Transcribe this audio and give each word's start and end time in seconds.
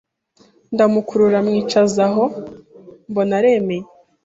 ndamukurura 0.73 1.37
mwiyicazaho, 1.45 2.23
mbona 3.09 3.33
aremeye. 3.39 3.85